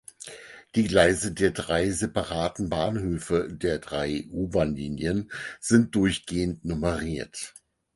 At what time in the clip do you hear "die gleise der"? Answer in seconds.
0.73-1.51